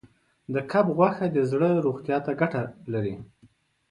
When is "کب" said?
0.71-0.85